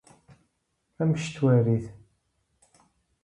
Zie 0.95 1.07
jij 1.07 1.07
het 1.07 1.19
gebeuren? 1.21 1.93